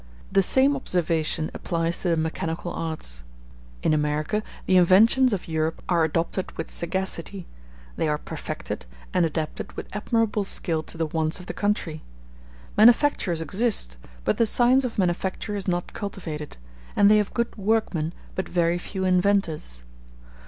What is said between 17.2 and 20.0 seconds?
good workmen, but very few inventors.